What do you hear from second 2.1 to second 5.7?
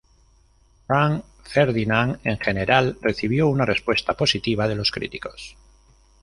en general recibió una respuesta positiva de los críticos.